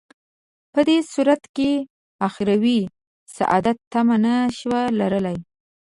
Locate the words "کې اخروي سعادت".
1.55-3.77